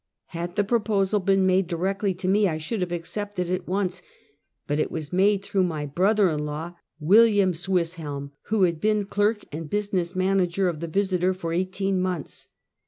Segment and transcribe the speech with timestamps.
[0.33, 4.01] Had the proposal been made directly to me, I should have accepted at once,
[4.65, 9.43] but it was made through my brother in law, William Swisshelm, who had been clerk
[9.51, 12.47] and business manager of the Visiter for eighteen months.